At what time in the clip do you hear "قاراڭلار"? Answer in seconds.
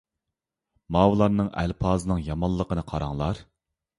2.95-3.43